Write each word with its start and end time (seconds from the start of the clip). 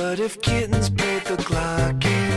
What 0.00 0.18
if 0.18 0.40
kittens 0.40 0.88
played 0.88 1.24
the 1.24 1.36
glockenspiel? 1.36 2.29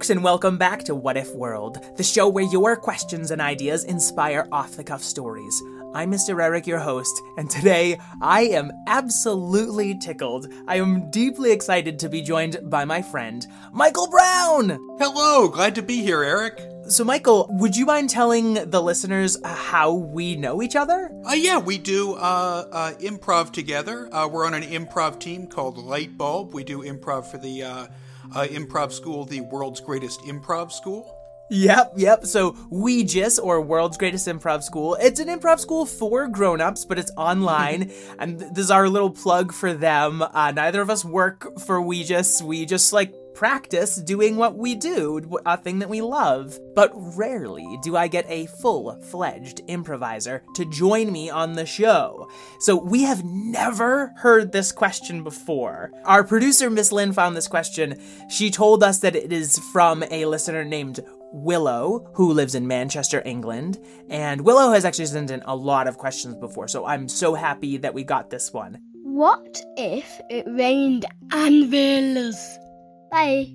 Folks, 0.00 0.08
and 0.08 0.24
welcome 0.24 0.56
back 0.56 0.82
to 0.82 0.94
What 0.94 1.18
If 1.18 1.34
World, 1.34 1.78
the 1.98 2.02
show 2.02 2.26
where 2.26 2.44
your 2.44 2.74
questions 2.74 3.30
and 3.30 3.38
ideas 3.38 3.84
inspire 3.84 4.48
off 4.50 4.74
the 4.74 4.82
cuff 4.82 5.02
stories. 5.02 5.62
I'm 5.92 6.10
Mr. 6.10 6.42
Eric, 6.42 6.66
your 6.66 6.78
host, 6.78 7.20
and 7.36 7.50
today 7.50 7.98
I 8.22 8.44
am 8.44 8.72
absolutely 8.86 9.98
tickled. 9.98 10.50
I 10.66 10.76
am 10.76 11.10
deeply 11.10 11.52
excited 11.52 11.98
to 11.98 12.08
be 12.08 12.22
joined 12.22 12.70
by 12.70 12.86
my 12.86 13.02
friend, 13.02 13.46
Michael 13.74 14.08
Brown! 14.08 14.70
Hello, 14.98 15.48
glad 15.48 15.74
to 15.74 15.82
be 15.82 16.00
here, 16.00 16.22
Eric. 16.22 16.66
So, 16.88 17.04
Michael, 17.04 17.48
would 17.50 17.76
you 17.76 17.84
mind 17.84 18.08
telling 18.08 18.54
the 18.54 18.80
listeners 18.80 19.36
how 19.44 19.92
we 19.92 20.34
know 20.34 20.62
each 20.62 20.76
other? 20.76 21.14
Uh, 21.28 21.34
yeah, 21.34 21.58
we 21.58 21.76
do 21.76 22.14
uh, 22.14 22.64
uh, 22.72 22.92
improv 23.00 23.52
together. 23.52 24.08
Uh, 24.10 24.26
we're 24.28 24.46
on 24.46 24.54
an 24.54 24.62
improv 24.62 25.20
team 25.20 25.46
called 25.46 25.76
Light 25.76 26.16
Bulb. 26.16 26.54
We 26.54 26.64
do 26.64 26.84
improv 26.84 27.26
for 27.26 27.36
the 27.36 27.90
uh, 28.34 28.46
improv 28.50 28.92
school, 28.92 29.24
the 29.24 29.40
world's 29.40 29.80
greatest 29.80 30.20
improv 30.22 30.72
school. 30.72 31.16
Yep, 31.50 31.94
yep. 31.96 32.26
So 32.26 32.52
Ouija's 32.70 33.40
or 33.40 33.60
World's 33.60 33.98
Greatest 33.98 34.28
Improv 34.28 34.62
School. 34.62 34.96
It's 35.00 35.18
an 35.18 35.26
improv 35.26 35.58
school 35.58 35.84
for 35.84 36.28
grown-ups, 36.28 36.84
but 36.84 36.96
it's 36.96 37.10
online. 37.16 37.90
and 38.20 38.38
this 38.38 38.66
is 38.66 38.70
our 38.70 38.88
little 38.88 39.10
plug 39.10 39.52
for 39.52 39.74
them. 39.74 40.22
Uh, 40.22 40.52
neither 40.52 40.80
of 40.80 40.90
us 40.90 41.04
work 41.04 41.58
for 41.58 41.82
Ouija's. 41.82 42.40
We 42.40 42.66
just 42.66 42.92
like 42.92 43.12
practice 43.40 43.96
doing 43.96 44.36
what 44.36 44.58
we 44.58 44.74
do, 44.74 45.18
a 45.46 45.56
thing 45.56 45.78
that 45.78 45.88
we 45.88 46.02
love. 46.02 46.58
But 46.76 46.92
rarely 47.16 47.78
do 47.82 47.96
I 47.96 48.06
get 48.06 48.26
a 48.28 48.44
full-fledged 48.60 49.62
improviser 49.66 50.42
to 50.56 50.66
join 50.66 51.10
me 51.10 51.30
on 51.30 51.54
the 51.54 51.64
show. 51.64 52.28
So 52.58 52.76
we 52.76 53.02
have 53.04 53.24
never 53.24 54.12
heard 54.18 54.52
this 54.52 54.72
question 54.72 55.24
before. 55.24 55.90
Our 56.04 56.22
producer, 56.22 56.68
Miss 56.68 56.92
Lynn, 56.92 57.14
found 57.14 57.34
this 57.34 57.48
question. 57.48 57.98
She 58.28 58.50
told 58.50 58.82
us 58.82 58.98
that 58.98 59.16
it 59.16 59.32
is 59.32 59.58
from 59.72 60.04
a 60.10 60.26
listener 60.26 60.62
named 60.62 61.00
Willow, 61.32 62.10
who 62.12 62.34
lives 62.34 62.54
in 62.54 62.66
Manchester, 62.66 63.22
England. 63.24 63.78
And 64.10 64.42
Willow 64.42 64.70
has 64.72 64.84
actually 64.84 65.06
sent 65.06 65.30
in 65.30 65.40
a 65.46 65.56
lot 65.56 65.88
of 65.88 65.96
questions 65.96 66.34
before, 66.34 66.68
so 66.68 66.84
I'm 66.84 67.08
so 67.08 67.32
happy 67.32 67.78
that 67.78 67.94
we 67.94 68.04
got 68.04 68.28
this 68.28 68.52
one. 68.52 68.80
What 69.02 69.62
if 69.78 70.20
it 70.28 70.44
rained 70.46 71.06
anvils? 71.32 72.36
Bye. 73.10 73.54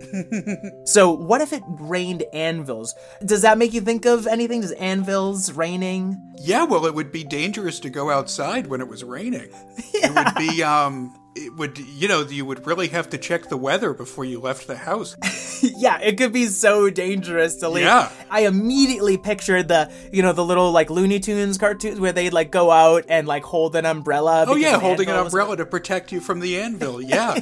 So, 0.84 1.10
what 1.10 1.40
if 1.40 1.52
it 1.52 1.62
rained 1.66 2.22
anvils? 2.32 2.94
Does 3.24 3.42
that 3.42 3.58
make 3.58 3.74
you 3.74 3.80
think 3.80 4.06
of 4.06 4.26
anything? 4.28 4.60
Does 4.60 4.70
anvils 4.72 5.52
raining? 5.52 6.16
Yeah, 6.40 6.64
well, 6.64 6.86
it 6.86 6.94
would 6.94 7.10
be 7.12 7.24
dangerous 7.24 7.80
to 7.80 7.90
go 7.90 8.08
outside 8.10 8.68
when 8.68 8.80
it 8.80 8.88
was 8.88 9.02
raining. 9.04 9.48
It 9.92 10.14
would 10.14 10.34
be, 10.38 10.62
um, 10.62 11.14
it 11.34 11.54
would, 11.56 11.78
you 11.78 12.06
know, 12.08 12.22
you 12.22 12.46
would 12.46 12.64
really 12.66 12.88
have 12.88 13.10
to 13.10 13.18
check 13.18 13.48
the 13.48 13.56
weather 13.56 13.92
before 13.92 14.24
you 14.24 14.40
left 14.40 14.66
the 14.68 14.76
house. 14.76 15.16
yeah, 15.62 15.98
it 16.00 16.16
could 16.16 16.32
be 16.32 16.46
so 16.46 16.88
dangerous 16.90 17.56
to 17.56 17.68
leave. 17.68 17.84
Yeah. 17.84 18.10
I 18.30 18.46
immediately 18.46 19.18
pictured 19.18 19.68
the, 19.68 19.92
you 20.12 20.22
know, 20.22 20.32
the 20.32 20.44
little 20.44 20.70
like 20.72 20.90
Looney 20.90 21.18
Tunes 21.20 21.58
cartoons 21.58 21.98
where 22.00 22.12
they'd 22.12 22.32
like 22.32 22.50
go 22.50 22.70
out 22.70 23.04
and 23.08 23.26
like 23.28 23.42
hold 23.42 23.74
an 23.76 23.84
umbrella. 23.84 24.44
Oh, 24.48 24.54
yeah, 24.56 24.74
an 24.74 24.80
holding 24.80 25.08
an 25.08 25.14
anvil 25.16 25.24
was- 25.24 25.34
umbrella 25.34 25.56
to 25.58 25.66
protect 25.66 26.12
you 26.12 26.20
from 26.20 26.40
the 26.40 26.58
anvil. 26.60 27.02
Yeah. 27.02 27.34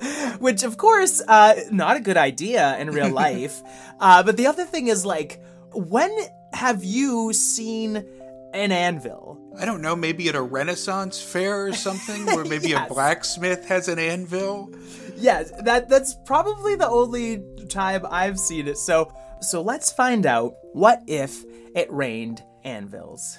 Which, 0.38 0.62
of 0.62 0.76
course, 0.76 1.22
uh, 1.26 1.54
not 1.70 1.96
a 1.96 2.00
good 2.00 2.16
idea 2.16 2.76
in 2.78 2.90
real 2.90 3.10
life. 3.26 3.62
uh, 4.00 4.22
but 4.22 4.36
the 4.36 4.46
other 4.46 4.64
thing 4.64 4.88
is, 4.88 5.04
like, 5.06 5.42
when 5.72 6.10
have 6.52 6.84
you 6.84 7.32
seen 7.32 7.96
an 8.54 8.72
anvil? 8.72 9.38
I 9.58 9.64
don't 9.64 9.82
know, 9.82 9.96
maybe 9.96 10.28
at 10.28 10.34
a 10.34 10.42
Renaissance 10.42 11.20
fair 11.20 11.66
or 11.66 11.72
something, 11.72 12.26
where 12.26 12.44
maybe 12.54 12.68
Yes. 12.68 12.90
a 12.90 12.94
blacksmith 12.94 13.66
has 13.66 13.88
an 13.88 13.98
anvil. 13.98 14.70
Yes, 15.16 15.50
that 15.64 15.88
that's 15.88 16.14
probably 16.24 16.74
the 16.76 16.88
only 16.88 17.42
time 17.68 18.04
I've 18.10 18.38
seen 18.38 18.68
it. 18.68 18.76
So, 18.78 19.12
so 19.40 19.62
let's 19.62 19.90
find 19.92 20.26
out 20.26 20.54
what 20.72 21.02
if 21.06 21.42
it 21.74 21.90
rained 21.92 22.42
anvils. 22.64 23.38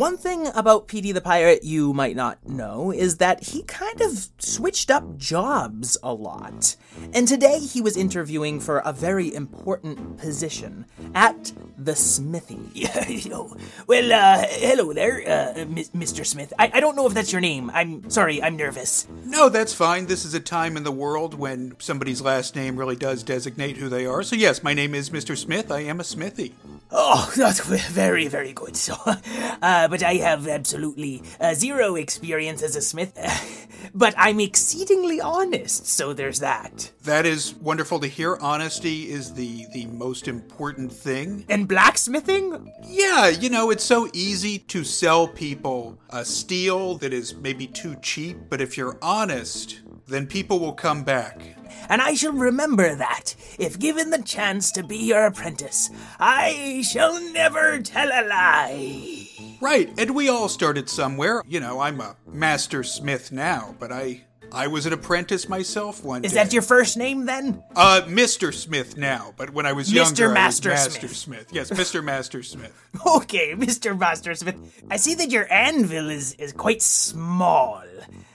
One 0.00 0.16
thing 0.16 0.46
about 0.54 0.88
Petey 0.88 1.12
the 1.12 1.20
Pirate 1.20 1.62
you 1.62 1.92
might 1.92 2.16
not 2.16 2.48
know 2.48 2.90
is 2.90 3.18
that 3.18 3.48
he 3.48 3.64
kind 3.64 4.00
of 4.00 4.30
switched 4.38 4.90
up 4.90 5.18
jobs 5.18 5.98
a 6.02 6.14
lot. 6.14 6.74
And 7.12 7.28
today 7.28 7.58
he 7.58 7.82
was 7.82 7.98
interviewing 7.98 8.60
for 8.60 8.78
a 8.78 8.94
very 8.94 9.34
important 9.34 10.16
position 10.16 10.86
at 11.14 11.52
the 11.76 11.94
smithy. 11.94 12.88
well, 13.86 14.12
uh, 14.12 14.46
hello 14.48 14.94
there, 14.94 15.20
uh, 15.20 15.64
Mr. 15.66 16.24
Smith. 16.24 16.54
I-, 16.58 16.70
I 16.72 16.80
don't 16.80 16.96
know 16.96 17.06
if 17.06 17.12
that's 17.12 17.30
your 17.30 17.42
name. 17.42 17.70
I'm 17.74 18.08
sorry, 18.08 18.42
I'm 18.42 18.56
nervous. 18.56 19.06
No, 19.26 19.50
that's 19.50 19.74
fine. 19.74 20.06
This 20.06 20.24
is 20.24 20.32
a 20.32 20.40
time 20.40 20.78
in 20.78 20.82
the 20.82 20.92
world 20.92 21.34
when 21.34 21.76
somebody's 21.78 22.22
last 22.22 22.56
name 22.56 22.76
really 22.76 22.96
does 22.96 23.22
designate 23.22 23.76
who 23.76 23.90
they 23.90 24.06
are. 24.06 24.22
So, 24.22 24.34
yes, 24.34 24.62
my 24.62 24.72
name 24.72 24.94
is 24.94 25.10
Mr. 25.10 25.36
Smith. 25.36 25.70
I 25.70 25.80
am 25.80 26.00
a 26.00 26.04
smithy. 26.04 26.54
Oh, 26.90 27.32
that's 27.36 27.60
very, 27.60 28.28
very 28.28 28.52
good. 28.52 28.76
So, 28.76 28.94
uh, 29.62 29.88
but 29.90 30.02
I 30.02 30.14
have 30.14 30.48
absolutely 30.48 31.22
uh, 31.40 31.54
zero 31.54 31.96
experience 31.96 32.62
as 32.62 32.76
a 32.76 32.80
smith. 32.80 33.12
but 33.94 34.14
I'm 34.16 34.40
exceedingly 34.40 35.20
honest, 35.20 35.86
so 35.86 36.12
there's 36.12 36.40
that. 36.40 36.92
That 37.04 37.26
is 37.26 37.54
wonderful 37.54 38.00
to 38.00 38.06
hear. 38.06 38.38
Honesty 38.40 39.10
is 39.10 39.34
the 39.34 39.66
the 39.72 39.86
most 39.86 40.28
important 40.28 40.92
thing. 40.92 41.44
And 41.48 41.68
blacksmithing? 41.68 42.72
Yeah, 42.86 43.28
you 43.28 43.50
know, 43.50 43.70
it's 43.70 43.84
so 43.84 44.08
easy 44.12 44.58
to 44.58 44.84
sell 44.84 45.26
people 45.26 45.98
a 46.10 46.24
steel 46.24 46.94
that 46.98 47.12
is 47.12 47.34
maybe 47.34 47.66
too 47.66 47.96
cheap, 48.00 48.36
but 48.48 48.60
if 48.60 48.76
you're 48.76 48.98
honest, 49.02 49.80
then 50.06 50.26
people 50.26 50.58
will 50.58 50.72
come 50.72 51.02
back. 51.02 51.40
And 51.88 52.02
I 52.02 52.14
shall 52.14 52.32
remember 52.32 52.94
that, 52.94 53.34
if 53.58 53.78
given 53.78 54.10
the 54.10 54.22
chance 54.22 54.70
to 54.72 54.82
be 54.82 54.98
your 54.98 55.26
apprentice. 55.26 55.90
I 56.18 56.82
shall 56.82 57.20
never 57.32 57.80
tell 57.80 58.08
a 58.08 58.22
lie. 58.26 59.19
Right, 59.60 59.90
and 59.98 60.14
we 60.14 60.28
all 60.28 60.48
started 60.48 60.88
somewhere. 60.88 61.42
You 61.46 61.60
know, 61.60 61.80
I'm 61.80 62.00
a 62.00 62.16
master 62.26 62.82
smith 62.82 63.30
now, 63.30 63.74
but 63.78 63.92
I 63.92 64.22
I 64.52 64.66
was 64.66 64.86
an 64.86 64.92
apprentice 64.92 65.48
myself 65.48 66.02
one 66.02 66.24
Is 66.24 66.32
day. 66.32 66.42
that 66.42 66.52
your 66.52 66.62
first 66.62 66.96
name 66.96 67.26
then? 67.26 67.62
Uh, 67.76 68.02
Mr. 68.06 68.52
Smith 68.52 68.96
now, 68.96 69.32
but 69.36 69.50
when 69.50 69.64
I 69.64 69.72
was 69.72 69.90
Mr. 69.90 69.94
younger, 69.94 70.28
Master 70.30 70.70
I 70.70 70.72
was 70.74 70.86
Master 70.86 71.08
Smith. 71.08 71.16
Smith. 71.16 71.46
Yes, 71.52 71.70
Mr. 71.70 72.02
Master 72.02 72.42
Smith. 72.42 72.72
Okay, 73.06 73.54
Mr. 73.54 73.96
Master 73.96 74.34
Smith. 74.34 74.56
I 74.90 74.96
see 74.96 75.14
that 75.14 75.30
your 75.30 75.50
anvil 75.52 76.10
is, 76.10 76.34
is 76.34 76.52
quite 76.52 76.82
small. 76.82 77.82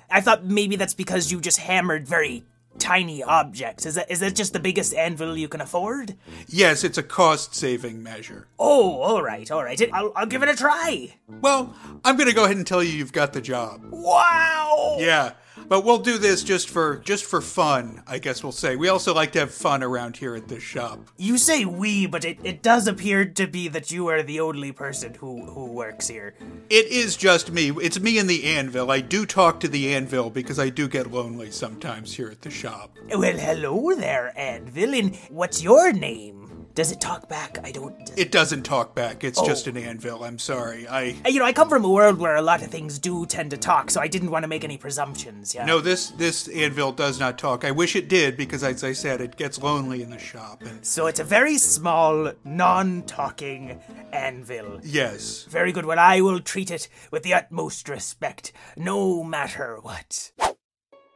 I 0.09 0.21
thought 0.21 0.45
maybe 0.45 0.77
that's 0.77 0.93
because 0.93 1.31
you 1.31 1.41
just 1.41 1.57
hammered 1.57 2.07
very 2.07 2.45
tiny 2.79 3.23
objects. 3.23 3.85
Is 3.85 3.95
that 3.95 4.09
is 4.11 4.19
that 4.19 4.35
just 4.35 4.53
the 4.53 4.59
biggest 4.59 4.93
anvil 4.93 5.37
you 5.37 5.47
can 5.47 5.61
afford? 5.61 6.15
Yes, 6.47 6.83
it's 6.83 6.97
a 6.97 7.03
cost-saving 7.03 8.01
measure. 8.03 8.47
Oh, 8.59 9.01
all 9.01 9.21
right, 9.21 9.49
all 9.49 9.63
right. 9.63 9.81
I'll, 9.93 10.11
I'll 10.15 10.25
give 10.25 10.43
it 10.43 10.49
a 10.49 10.55
try. 10.55 11.15
Well, 11.41 11.75
I'm 12.03 12.17
going 12.17 12.29
to 12.29 12.35
go 12.35 12.45
ahead 12.45 12.57
and 12.57 12.67
tell 12.67 12.83
you 12.83 12.91
you've 12.91 13.13
got 13.13 13.33
the 13.33 13.41
job. 13.41 13.81
Wow. 13.91 14.97
Yeah, 14.99 15.33
but 15.67 15.83
we'll 15.83 15.99
do 15.99 16.17
this 16.17 16.43
just 16.43 16.69
for 16.69 16.97
just 16.97 17.25
for 17.25 17.41
fun, 17.41 18.03
I 18.07 18.19
guess 18.19 18.43
we'll 18.43 18.51
say. 18.51 18.75
We 18.75 18.89
also 18.89 19.13
like 19.13 19.31
to 19.33 19.39
have 19.39 19.53
fun 19.53 19.83
around 19.83 20.17
here 20.17 20.35
at 20.35 20.47
this 20.47 20.63
shop. 20.63 20.99
You 21.17 21.37
say 21.37 21.65
we, 21.65 22.05
but 22.05 22.25
it, 22.25 22.37
it 22.43 22.61
does 22.61 22.87
appear 22.87 23.25
to 23.25 23.47
be 23.47 23.67
that 23.69 23.91
you 23.91 24.07
are 24.07 24.23
the 24.23 24.39
only 24.39 24.71
person 24.71 25.13
who, 25.15 25.45
who 25.45 25.71
works 25.71 26.07
here. 26.07 26.35
It 26.69 26.87
is 26.87 27.17
just 27.17 27.51
me. 27.51 27.71
It's 27.81 27.99
me 27.99 28.17
and 28.19 28.29
the 28.29 28.43
anvil. 28.45 28.91
I 28.91 29.01
do 29.01 29.25
talk 29.25 29.59
to 29.61 29.67
the 29.67 29.93
anvil 29.93 30.29
because 30.29 30.59
I 30.59 30.69
do 30.69 30.87
get 30.87 31.11
lonely 31.11 31.51
sometimes 31.51 32.13
here 32.13 32.29
at 32.29 32.41
the 32.41 32.49
shop. 32.49 32.97
Well, 33.09 33.37
hello 33.37 33.93
there, 33.95 34.33
Anvil. 34.37 34.93
And 34.95 35.15
what's 35.29 35.63
your 35.63 35.91
name? 35.93 36.44
Does 36.75 36.91
it 36.91 36.99
talk 36.99 37.29
back? 37.29 37.57
I 37.63 37.71
don't. 37.71 38.11
It 38.17 38.31
doesn't 38.33 38.63
talk 38.63 38.93
back. 38.95 39.23
It's 39.23 39.39
Oh. 39.39 39.45
just 39.45 39.65
an 39.67 39.77
anvil. 39.77 40.25
I'm 40.25 40.37
sorry. 40.37 40.85
I 40.87 41.15
uh, 41.25 41.29
You 41.29 41.39
know, 41.39 41.45
I 41.45 41.53
come 41.53 41.69
from 41.69 41.85
a 41.85 41.89
world 41.89 42.17
where 42.19 42.35
a 42.35 42.41
lot 42.41 42.61
of 42.61 42.69
things 42.69 42.99
do 42.99 43.25
tend 43.25 43.51
to 43.51 43.57
talk, 43.57 43.89
so 43.89 44.01
I 44.01 44.07
didn't 44.09 44.29
want 44.29 44.43
to 44.43 44.49
make 44.49 44.65
any 44.65 44.77
presumptions. 44.77 45.55
Yeah. 45.55 45.63
No, 45.65 45.79
this 45.79 46.09
this 46.09 46.49
anvil 46.49 46.91
does 46.91 47.17
not 47.17 47.37
talk. 47.37 47.63
I 47.63 47.71
wish 47.71 47.95
it 47.95 48.09
did 48.09 48.35
because, 48.35 48.61
as 48.61 48.83
I 48.83 48.91
said, 48.91 49.21
it 49.21 49.37
gets 49.37 49.57
lonely 49.63 50.03
in 50.03 50.09
the 50.09 50.19
shop. 50.19 50.63
And 50.63 50.85
So 50.85 51.07
it's 51.07 51.19
a 51.21 51.23
very 51.23 51.57
small, 51.57 52.33
non-talking 52.43 53.79
anvil. 54.11 54.79
yes, 54.83 55.43
Very 55.49 55.71
good. 55.71 55.85
Well, 55.85 55.99
I 55.99 56.19
will 56.21 56.41
treat 56.41 56.71
it 56.71 56.89
with 57.09 57.23
the 57.23 57.33
utmost 57.33 57.87
respect, 57.87 58.51
no 58.75 59.23
matter 59.23 59.77
what. 59.81 60.31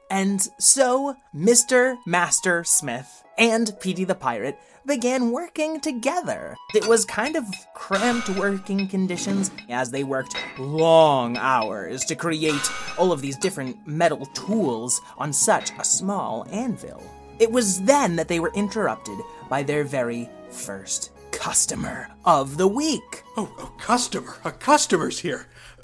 And 0.09 0.41
so, 0.57 1.15
Mr. 1.35 1.97
Master 2.05 2.63
Smith 2.63 3.23
and 3.37 3.75
Petey 3.79 4.03
the 4.03 4.15
Pirate 4.15 4.57
began 4.85 5.31
working 5.31 5.79
together. 5.79 6.55
It 6.73 6.87
was 6.87 7.05
kind 7.05 7.35
of 7.35 7.45
cramped 7.75 8.29
working 8.29 8.87
conditions 8.87 9.51
as 9.69 9.91
they 9.91 10.03
worked 10.03 10.35
long 10.57 11.37
hours 11.37 12.05
to 12.05 12.15
create 12.15 12.71
all 12.97 13.11
of 13.11 13.21
these 13.21 13.37
different 13.37 13.87
metal 13.87 14.25
tools 14.27 14.99
on 15.17 15.31
such 15.31 15.71
a 15.77 15.83
small 15.83 16.47
anvil. 16.51 17.03
It 17.39 17.51
was 17.51 17.81
then 17.83 18.15
that 18.15 18.27
they 18.27 18.39
were 18.39 18.51
interrupted 18.55 19.19
by 19.47 19.61
their 19.63 19.83
very 19.83 20.27
first 20.49 21.11
customer 21.31 22.09
of 22.25 22.57
the 22.57 22.67
week. 22.67 23.23
oh, 23.37 23.53
a 23.59 23.81
customer, 23.81 24.37
a 24.43 24.51
customer's 24.51 25.19
here. 25.19 25.45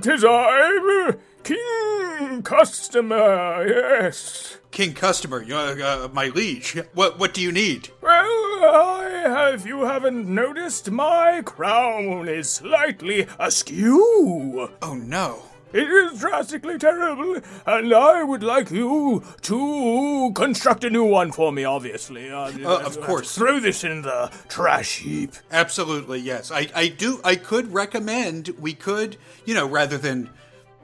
Tis 0.00 0.24
I, 0.24 1.14
King 1.44 2.42
Customer, 2.42 3.66
yes. 3.68 4.56
King 4.70 4.94
customer, 4.94 5.44
uh, 5.48 6.06
uh, 6.06 6.08
my 6.12 6.28
liege. 6.28 6.76
What 6.94 7.18
what 7.18 7.34
do 7.34 7.40
you 7.40 7.52
need? 7.52 7.90
Well, 8.00 8.10
I 8.12 9.22
have, 9.24 9.54
if 9.60 9.66
you 9.66 9.84
haven't 9.84 10.26
noticed, 10.26 10.90
my 10.90 11.42
crown 11.44 12.28
is 12.28 12.50
slightly 12.50 13.28
askew. 13.38 14.70
Oh 14.82 14.94
no. 14.94 15.42
It 15.72 15.88
is 15.88 16.20
drastically 16.20 16.78
terrible, 16.78 17.40
and 17.66 17.92
I 17.92 18.22
would 18.22 18.44
like 18.44 18.70
you 18.70 19.24
to 19.42 20.32
construct 20.34 20.84
a 20.84 20.90
new 20.90 21.04
one 21.04 21.32
for 21.32 21.50
me, 21.50 21.64
obviously. 21.64 22.30
Uh, 22.30 22.52
of 22.78 23.00
course. 23.00 23.34
Throw 23.34 23.58
this 23.58 23.82
in 23.82 24.02
the 24.02 24.30
trash 24.48 24.98
heap. 24.98 25.34
Absolutely, 25.50 26.20
yes. 26.20 26.52
I, 26.52 26.68
I 26.74 26.88
do 26.88 27.20
I 27.24 27.34
could 27.34 27.72
recommend 27.72 28.54
we 28.58 28.72
could, 28.72 29.16
you 29.44 29.54
know, 29.54 29.66
rather 29.66 29.98
than 29.98 30.30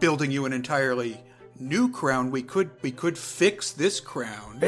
building 0.01 0.31
you 0.31 0.47
an 0.47 0.53
entirely 0.53 1.23
new 1.59 1.91
crown, 1.91 2.31
we 2.31 2.43
could 2.43 2.71
we 2.83 2.91
could 2.91 3.19
fix 3.19 3.71
this 3.71 4.01
crown. 4.01 4.59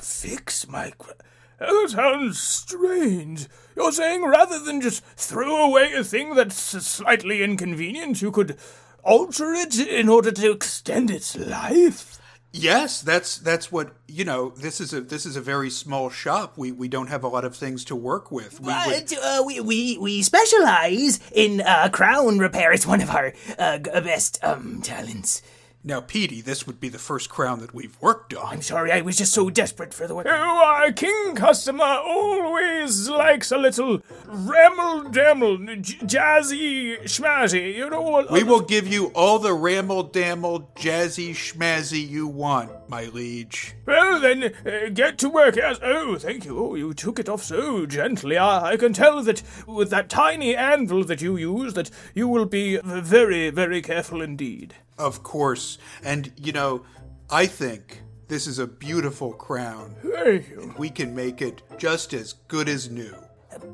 Fix 0.00 0.68
my. 0.68 0.90
crown. 0.98 1.16
Oh, 1.60 1.86
that 1.86 1.90
sounds 1.90 2.40
strange. 2.40 3.46
You're 3.76 3.92
saying 3.92 4.22
rather 4.24 4.58
than 4.58 4.80
just 4.80 5.04
throw 5.04 5.64
away 5.64 5.92
a 5.92 6.04
thing 6.04 6.34
that's 6.34 6.56
slightly 6.56 7.42
inconvenient, 7.42 8.20
you 8.20 8.32
could 8.32 8.58
alter 9.04 9.52
it 9.52 9.78
in 9.78 10.08
order 10.08 10.32
to 10.32 10.50
extend 10.50 11.10
its 11.10 11.36
life? 11.36 12.18
Yes, 12.54 13.00
that's 13.00 13.38
that's 13.38 13.72
what 13.72 13.92
you 14.06 14.24
know. 14.26 14.50
This 14.50 14.78
is 14.80 14.92
a 14.92 15.00
this 15.00 15.24
is 15.24 15.36
a 15.36 15.40
very 15.40 15.70
small 15.70 16.10
shop. 16.10 16.58
We 16.58 16.70
we 16.70 16.86
don't 16.86 17.06
have 17.08 17.24
a 17.24 17.28
lot 17.28 17.44
of 17.46 17.56
things 17.56 17.82
to 17.86 17.96
work 17.96 18.30
with. 18.30 18.60
We, 18.60 18.66
we- 19.10 19.16
uh, 19.22 19.42
we, 19.42 19.60
we, 19.60 19.98
we 19.98 20.22
specialize 20.22 21.18
in 21.32 21.62
uh, 21.62 21.88
crown 21.90 22.38
repair. 22.38 22.72
It's 22.72 22.86
one 22.86 23.00
of 23.00 23.08
our 23.10 23.32
uh, 23.58 23.78
best 23.78 24.38
um, 24.44 24.82
talents. 24.82 25.40
Now, 25.84 26.00
Petey, 26.00 26.40
this 26.40 26.64
would 26.64 26.78
be 26.78 26.88
the 26.88 26.98
first 26.98 27.28
crown 27.28 27.58
that 27.58 27.74
we've 27.74 28.00
worked 28.00 28.32
on. 28.34 28.52
I'm 28.52 28.62
sorry, 28.62 28.92
I 28.92 29.00
was 29.00 29.16
just 29.16 29.32
so 29.32 29.50
desperate 29.50 29.92
for 29.92 30.06
the 30.06 30.14
work. 30.14 30.26
Oh, 30.28 30.30
our 30.64 30.92
king 30.92 31.34
customer 31.34 31.82
always 31.82 33.08
likes 33.08 33.50
a 33.50 33.58
little 33.58 34.00
ramble 34.26 35.10
damble, 35.10 35.58
j- 35.58 35.98
jazzy 35.98 37.02
schmazzy, 37.02 37.74
you 37.74 37.90
know. 37.90 38.00
What? 38.00 38.30
We 38.30 38.44
will 38.44 38.60
give 38.60 38.86
you 38.86 39.06
all 39.06 39.40
the 39.40 39.52
ramble 39.52 40.04
damble 40.04 40.70
jazzy 40.76 41.30
schmazzy 41.30 42.08
you 42.08 42.28
want, 42.28 42.70
my 42.88 43.06
liege. 43.06 43.74
Well, 43.84 44.20
then, 44.20 44.54
uh, 44.64 44.88
get 44.90 45.18
to 45.18 45.28
work 45.28 45.56
as. 45.56 45.80
Oh, 45.82 46.16
thank 46.16 46.44
you. 46.44 46.58
Oh, 46.64 46.76
you 46.76 46.94
took 46.94 47.18
it 47.18 47.28
off 47.28 47.42
so 47.42 47.86
gently. 47.86 48.38
I, 48.38 48.72
I 48.72 48.76
can 48.76 48.92
tell 48.92 49.20
that 49.24 49.42
with 49.66 49.90
that 49.90 50.08
tiny 50.08 50.54
anvil 50.54 51.02
that 51.04 51.20
you 51.22 51.36
use, 51.36 51.74
that 51.74 51.90
you 52.14 52.28
will 52.28 52.46
be 52.46 52.76
very, 52.84 53.50
very 53.50 53.82
careful 53.82 54.22
indeed. 54.22 54.74
Of 55.02 55.22
course. 55.22 55.78
And 56.04 56.32
you 56.36 56.52
know, 56.52 56.84
I 57.28 57.46
think 57.46 58.02
this 58.28 58.46
is 58.46 58.58
a 58.58 58.66
beautiful 58.66 59.32
crown. 59.32 59.96
Thank 60.02 60.48
you. 60.48 60.74
We 60.78 60.90
can 60.90 61.14
make 61.14 61.42
it 61.42 61.62
just 61.76 62.14
as 62.14 62.34
good 62.46 62.68
as 62.68 62.88
new. 62.88 63.14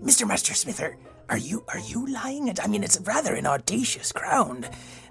Mr. 0.03 0.27
Master 0.27 0.55
Smith, 0.55 0.81
are, 0.81 0.97
are 1.29 1.39
you 1.39 1.65
are 1.69 1.79
you 1.79 2.07
lying? 2.11 2.53
I 2.63 2.67
mean, 2.67 2.83
it's 2.83 2.99
rather 3.01 3.35
an 3.35 3.47
audacious 3.47 4.11
crown. 4.11 4.65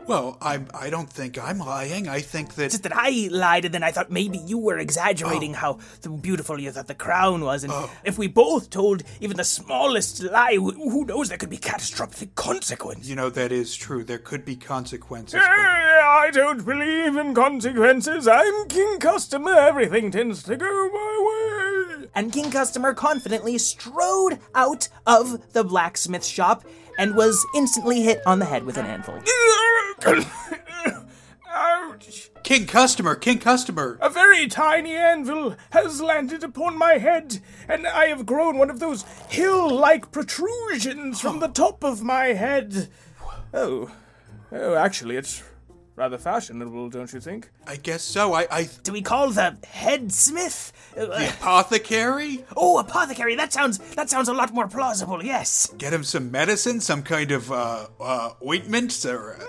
Well, 0.07 0.37
I'm 0.41 0.67
I 0.73 0.89
don't 0.89 1.09
think 1.09 1.37
I'm 1.37 1.59
lying. 1.59 2.07
I 2.07 2.21
think 2.21 2.55
that 2.55 2.71
Just 2.71 2.83
that 2.83 2.95
I 2.95 3.27
lied, 3.29 3.65
and 3.65 3.73
then 3.73 3.83
I 3.83 3.91
thought 3.91 4.09
maybe 4.09 4.37
you 4.37 4.57
were 4.57 4.77
exaggerating 4.77 5.53
oh. 5.55 5.79
how 6.03 6.09
beautiful 6.21 6.59
you 6.59 6.71
thought 6.71 6.87
the 6.87 6.95
crown 6.95 7.43
was. 7.43 7.63
And 7.63 7.73
oh. 7.73 7.91
if 8.05 8.17
we 8.17 8.27
both 8.27 8.69
told 8.69 9.03
even 9.19 9.35
the 9.35 9.43
smallest 9.43 10.23
lie, 10.23 10.55
who 10.55 11.05
knows, 11.05 11.29
there 11.29 11.37
could 11.37 11.49
be 11.49 11.57
catastrophic 11.57 12.35
consequences. 12.35 13.09
you 13.09 13.15
know 13.15 13.29
that 13.29 13.51
is 13.51 13.75
true. 13.75 14.03
There 14.03 14.17
could 14.17 14.45
be 14.45 14.55
consequences. 14.55 15.39
But 15.39 15.49
I 15.49 16.31
don't 16.31 16.65
believe 16.65 17.17
in 17.17 17.33
consequences. 17.33 18.27
I'm 18.27 18.67
king 18.67 18.99
customer. 18.99 19.51
Everything 19.51 20.11
tends 20.11 20.43
to 20.43 20.55
go 20.55 20.89
my 20.89 21.23
way. 21.25 22.07
And 22.15 22.33
King 22.33 22.49
Customer 22.49 22.95
confidently 22.95 23.57
strode 23.59 24.39
out 24.55 24.89
of 25.05 25.53
the 25.53 25.63
blacksmith 25.63 26.25
shop 26.25 26.63
and 26.97 27.15
was 27.15 27.45
instantly 27.55 28.01
hit 28.01 28.21
on 28.25 28.39
the 28.39 28.45
head 28.45 28.63
with 28.63 28.77
an 28.77 28.85
anvil. 28.85 29.21
Ouch! 31.49 32.29
King 32.43 32.65
Customer, 32.67 33.15
King 33.15 33.39
Customer. 33.39 33.97
A 34.01 34.09
very 34.09 34.47
tiny 34.47 34.95
anvil 34.95 35.55
has 35.71 36.01
landed 36.01 36.43
upon 36.43 36.77
my 36.77 36.93
head, 36.93 37.39
and 37.67 37.85
I 37.87 38.05
have 38.05 38.25
grown 38.25 38.57
one 38.57 38.69
of 38.69 38.79
those 38.79 39.03
hill 39.29 39.69
like 39.69 40.11
protrusions 40.11 41.19
from 41.19 41.39
the 41.39 41.47
top 41.47 41.83
of 41.83 42.03
my 42.03 42.27
head. 42.27 42.89
Oh. 43.53 43.91
Oh, 44.51 44.75
actually, 44.75 45.17
it's 45.17 45.43
rather 45.95 46.17
fashionable, 46.17 46.89
don't 46.89 47.11
you 47.11 47.19
think? 47.19 47.49
I 47.67 47.75
guess 47.75 48.01
so. 48.01 48.33
I, 48.33 48.47
I 48.49 48.69
Do 48.83 48.93
we 48.93 49.01
call 49.01 49.29
the 49.31 49.57
head 49.67 50.11
smith? 50.13 50.71
Uh, 50.97 51.05
the 51.05 51.29
apothecary. 51.29 52.43
oh, 52.55 52.79
apothecary. 52.79 53.35
That 53.35 53.53
sounds 53.53 53.77
that 53.95 54.09
sounds 54.09 54.29
a 54.29 54.33
lot 54.33 54.53
more 54.53 54.67
plausible. 54.67 55.23
Yes. 55.23 55.71
Get 55.77 55.93
him 55.93 56.03
some 56.03 56.31
medicine, 56.31 56.79
some 56.79 57.03
kind 57.03 57.31
of 57.31 57.51
uh, 57.51 57.87
uh, 57.99 58.31
ointment 58.45 59.05
or 59.05 59.33
a 59.33 59.39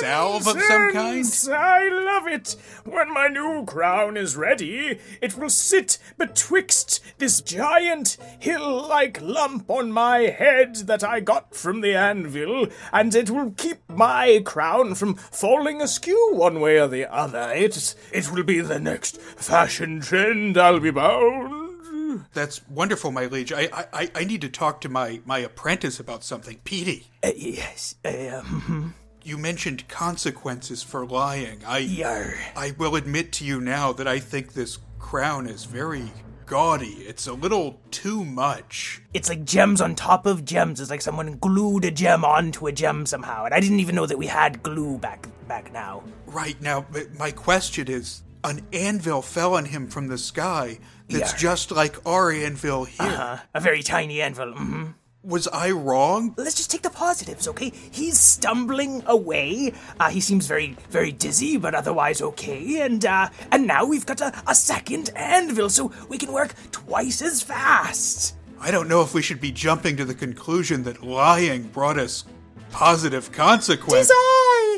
salve 0.00 0.46
of 0.46 0.60
some 0.60 0.92
kind. 0.92 1.24
I 1.50 1.88
love 1.88 2.26
it. 2.26 2.56
When 2.84 3.14
my 3.14 3.28
new 3.28 3.64
crown 3.64 4.16
is 4.16 4.36
ready, 4.36 4.98
it 5.22 5.38
will 5.38 5.48
sit 5.48 5.98
betwixt 6.18 7.00
this 7.18 7.40
giant 7.40 8.16
hill-like 8.38 9.20
lump 9.22 9.70
on 9.70 9.92
my 9.92 10.20
head 10.20 10.76
that 10.86 11.04
I 11.04 11.20
got 11.20 11.54
from 11.54 11.80
the 11.80 11.94
anvil, 11.94 12.66
and 12.92 13.14
it 13.14 13.30
will 13.30 13.52
keep 13.52 13.78
my 13.88 14.42
crown 14.44 14.94
from 14.94 15.14
falling 15.14 15.80
askew 15.80 16.32
one 16.34 16.60
way 16.60 16.78
or 16.78 16.88
the 16.88 17.10
other. 17.10 17.50
It's 17.76 17.94
it 18.12 18.30
will 18.32 18.42
be 18.44 18.60
the 18.60 18.80
next 18.80 19.20
fashion 19.20 20.00
trend. 20.00 20.56
I'll 20.56 20.80
be 20.80 20.90
bound. 20.90 22.24
That's 22.32 22.66
wonderful, 22.68 23.10
my 23.12 23.26
liege. 23.26 23.52
I, 23.52 23.68
I, 23.92 24.10
I- 24.14 24.24
need 24.24 24.40
to 24.40 24.48
talk 24.48 24.80
to 24.80 24.88
my, 24.88 25.20
my 25.24 25.38
apprentice 25.38 26.00
about 26.00 26.24
something. 26.24 26.58
Petey, 26.64 27.06
Uh, 27.22 27.30
yes. 27.36 27.94
Uh, 28.04 28.40
um, 28.42 28.94
you 29.22 29.36
mentioned 29.38 29.86
consequences 29.88 30.82
for 30.82 31.04
lying. 31.06 31.60
I, 31.66 31.78
yar. 31.78 32.34
I 32.56 32.74
will 32.78 32.96
admit 32.96 33.32
to 33.34 33.44
you 33.44 33.60
now 33.60 33.92
that 33.92 34.08
I 34.08 34.18
think 34.20 34.52
this 34.54 34.78
crown 34.98 35.46
is 35.46 35.64
very 35.64 36.10
gaudy. 36.48 37.04
It's 37.06 37.26
a 37.26 37.32
little 37.32 37.80
too 37.90 38.24
much. 38.24 39.02
It's 39.14 39.28
like 39.28 39.44
gems 39.44 39.80
on 39.80 39.94
top 39.94 40.26
of 40.26 40.44
gems. 40.44 40.80
It's 40.80 40.90
like 40.90 41.02
someone 41.02 41.36
glued 41.38 41.84
a 41.84 41.90
gem 41.90 42.24
onto 42.24 42.66
a 42.66 42.72
gem 42.72 43.06
somehow, 43.06 43.44
and 43.44 43.54
I 43.54 43.60
didn't 43.60 43.80
even 43.80 43.94
know 43.94 44.06
that 44.06 44.18
we 44.18 44.26
had 44.26 44.62
glue 44.62 44.98
back 44.98 45.26
back 45.46 45.72
now. 45.72 46.02
Right 46.26 46.60
now, 46.60 46.86
my 47.18 47.30
question 47.30 47.88
is 47.88 48.22
an 48.44 48.60
anvil 48.72 49.20
fell 49.22 49.54
on 49.54 49.64
him 49.66 49.88
from 49.88 50.08
the 50.08 50.18
sky 50.18 50.78
that's 51.08 51.32
Yeah. 51.32 51.38
just 51.38 51.70
like 51.70 51.96
our 52.06 52.30
anvil 52.30 52.84
here. 52.84 53.06
Uh-huh. 53.06 53.36
a 53.54 53.60
very 53.60 53.82
tiny 53.82 54.20
anvil. 54.22 54.52
hmm 54.52 54.86
Was 55.24 55.48
I 55.48 55.72
wrong? 55.72 56.32
Let's 56.36 56.54
just 56.54 56.70
take 56.70 56.82
the 56.82 56.90
positives, 56.90 57.48
okay? 57.48 57.72
He's 57.90 58.20
stumbling 58.20 59.02
away. 59.04 59.72
Uh, 59.98 60.10
he 60.10 60.20
seems 60.20 60.46
very, 60.46 60.76
very 60.90 61.10
dizzy, 61.10 61.56
but 61.56 61.74
otherwise 61.74 62.22
okay. 62.22 62.80
And 62.82 63.04
uh, 63.04 63.28
and 63.50 63.66
now 63.66 63.84
we've 63.84 64.06
got 64.06 64.20
a, 64.20 64.32
a 64.46 64.54
second 64.54 65.10
anvil, 65.16 65.70
so 65.70 65.90
we 66.08 66.18
can 66.18 66.32
work 66.32 66.54
twice 66.70 67.20
as 67.20 67.42
fast. 67.42 68.36
I 68.60 68.70
don't 68.70 68.88
know 68.88 69.02
if 69.02 69.12
we 69.12 69.22
should 69.22 69.40
be 69.40 69.50
jumping 69.50 69.96
to 69.96 70.04
the 70.04 70.14
conclusion 70.14 70.84
that 70.84 71.02
lying 71.02 71.64
brought 71.64 71.98
us 71.98 72.24
positive 72.70 73.32
consequences. 73.32 74.12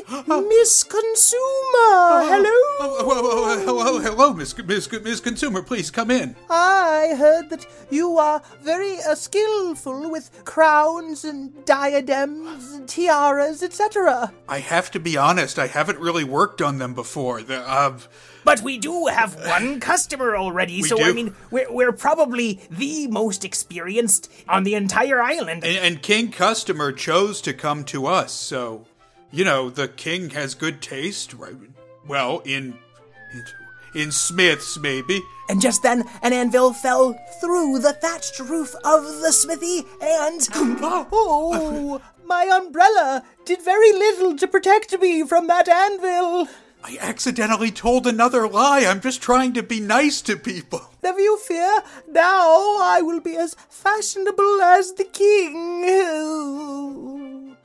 I, 0.09 0.41
Miss 0.47 0.83
Consumer. 0.83 2.27
Hello. 2.27 2.49
Oh, 2.79 2.97
oh, 2.99 3.05
oh, 3.07 3.21
oh, 3.23 3.65
hello, 3.65 3.99
hello, 3.99 4.33
Miss, 4.33 4.57
Miss, 4.57 4.91
Miss 4.91 5.19
Consumer. 5.19 5.61
Please 5.61 5.91
come 5.91 6.11
in. 6.11 6.35
I 6.49 7.15
heard 7.17 7.49
that 7.49 7.65
you 7.89 8.17
are 8.17 8.41
very 8.61 8.97
uh, 9.07 9.15
skillful 9.15 10.09
with 10.09 10.43
crowns 10.45 11.23
and 11.25 11.65
diadems, 11.65 12.73
and 12.73 12.87
tiaras, 12.87 13.63
etc. 13.63 14.31
I 14.47 14.59
have 14.59 14.91
to 14.91 14.99
be 14.99 15.17
honest. 15.17 15.59
I 15.59 15.67
haven't 15.67 15.99
really 15.99 16.23
worked 16.23 16.61
on 16.61 16.77
them 16.77 16.93
before. 16.93 17.41
The, 17.41 17.59
uh, 17.59 17.97
But 18.43 18.61
we 18.61 18.77
do 18.77 19.07
have 19.07 19.35
one 19.45 19.79
customer 19.79 20.35
already, 20.35 20.81
We 20.81 20.87
so 20.87 21.01
I 21.03 21.11
mean, 21.13 21.35
we're, 21.51 21.71
we're 21.71 21.91
probably 21.91 22.59
the 22.69 23.07
most 23.07 23.45
experienced 23.45 24.31
on 24.47 24.63
the 24.63 24.75
entire 24.75 25.21
island. 25.21 25.63
and, 25.63 25.77
and 25.77 26.01
King 26.01 26.31
Customer 26.31 26.91
chose 26.91 27.41
to 27.41 27.53
come 27.53 27.83
to 27.85 28.07
us, 28.07 28.31
so 28.33 28.85
you 29.31 29.43
know 29.43 29.69
the 29.69 29.87
king 29.87 30.29
has 30.31 30.55
good 30.55 30.81
taste. 30.81 31.33
Right? 31.33 31.55
Well, 32.07 32.41
in 32.45 32.77
in, 33.33 33.45
in 34.01 34.11
Smiths, 34.11 34.77
maybe. 34.77 35.21
And 35.49 35.61
just 35.61 35.83
then, 35.83 36.05
an 36.21 36.33
anvil 36.33 36.73
fell 36.73 37.19
through 37.41 37.79
the 37.79 37.93
thatched 37.93 38.39
roof 38.39 38.73
of 38.85 39.03
the 39.21 39.31
smithy, 39.31 39.85
and. 40.01 40.47
Oh, 40.53 42.01
my 42.25 42.45
umbrella 42.45 43.25
did 43.43 43.61
very 43.61 43.91
little 43.91 44.37
to 44.37 44.47
protect 44.47 44.97
me 45.01 45.25
from 45.27 45.47
that 45.47 45.67
anvil. 45.67 46.47
I 46.83 46.97
accidentally 46.99 47.71
told 47.71 48.07
another 48.07 48.47
lie. 48.47 48.85
I'm 48.85 49.01
just 49.01 49.21
trying 49.21 49.53
to 49.53 49.63
be 49.63 49.79
nice 49.81 50.21
to 50.23 50.35
people. 50.37 50.81
Never 51.03 51.19
you 51.19 51.37
fear, 51.37 51.83
now 52.07 52.77
I 52.79 53.01
will 53.03 53.19
be 53.19 53.35
as 53.35 53.55
fashionable 53.69 54.61
as 54.61 54.93
the 54.93 55.03
king. 55.03 55.81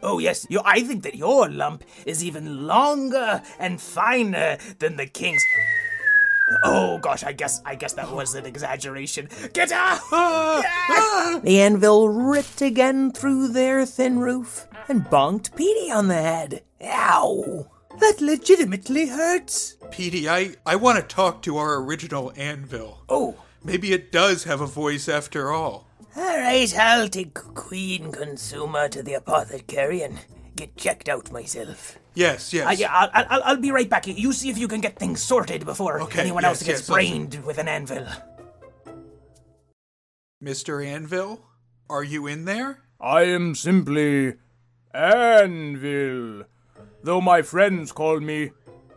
Oh, 0.06 0.18
yes, 0.18 0.46
you, 0.48 0.60
I 0.64 0.82
think 0.82 1.02
that 1.02 1.16
your 1.16 1.48
lump 1.50 1.82
is 2.06 2.22
even 2.22 2.66
longer 2.66 3.42
and 3.58 3.80
finer 3.80 4.56
than 4.78 4.96
the 4.96 5.06
king's. 5.06 5.42
Oh 6.62 6.98
gosh, 6.98 7.24
I 7.24 7.32
guess 7.32 7.60
I 7.64 7.74
guess 7.74 7.94
that 7.94 8.12
was 8.12 8.36
an 8.36 8.46
exaggeration. 8.46 9.28
Get 9.52 9.72
out! 9.72 9.98
the 11.42 11.60
anvil 11.60 12.08
ripped 12.08 12.62
again 12.62 13.10
through 13.10 13.48
their 13.48 13.84
thin 13.84 14.20
roof 14.20 14.68
and 14.88 15.04
bonked 15.04 15.56
Petey 15.56 15.90
on 15.90 16.06
the 16.06 16.14
head. 16.14 16.62
Ow! 16.84 17.66
That 17.98 18.20
legitimately 18.20 19.08
hurts. 19.08 19.76
Petey, 19.90 20.28
I, 20.28 20.54
I 20.64 20.76
want 20.76 20.98
to 20.98 21.02
talk 21.02 21.42
to 21.42 21.56
our 21.56 21.82
original 21.82 22.32
anvil. 22.36 23.02
Oh, 23.08 23.34
Maybe 23.66 23.92
it 23.92 24.12
does 24.12 24.44
have 24.44 24.60
a 24.60 24.66
voice 24.66 25.08
after 25.08 25.50
all. 25.50 25.85
All 26.16 26.22
right, 26.38 26.74
I'll 26.78 27.08
take 27.08 27.34
Queen 27.34 28.10
Consumer 28.10 28.88
to 28.88 29.02
the 29.02 29.14
apothecary 29.14 30.02
and 30.02 30.18
get 30.56 30.76
checked 30.76 31.08
out 31.08 31.30
myself. 31.30 31.98
Yes, 32.14 32.54
yes. 32.54 32.78
Yeah, 32.80 32.90
I'll, 32.90 33.10
I'll, 33.28 33.42
I'll 33.44 33.56
be 33.60 33.70
right 33.70 33.88
back. 33.90 34.06
You 34.06 34.32
see 34.32 34.48
if 34.48 34.56
you 34.56 34.66
can 34.68 34.80
get 34.80 34.98
things 34.98 35.22
sorted 35.22 35.66
before 35.66 36.00
Okay, 36.02 36.20
anyone 36.22 36.42
yes, 36.44 36.48
else 36.50 36.58
gets 36.62 36.80
yes, 36.80 36.90
I'll- 36.90 36.94
brained 36.96 37.44
with 37.44 37.58
an 37.58 37.68
anvil. 37.68 38.06
Mr. 40.42 40.84
Anvil, 40.84 41.42
are 41.90 42.04
you 42.04 42.26
in 42.26 42.44
there? 42.46 42.82
I 43.00 43.22
am 43.24 43.54
simply 43.54 44.34
Anvil, 44.94 46.44
though 47.02 47.20
my 47.20 47.42
friends 47.42 47.92
call 47.92 48.20
me 48.20 48.52